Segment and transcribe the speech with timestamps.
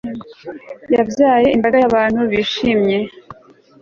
[0.95, 2.97] Yabyaye imbaga yabantu bishimye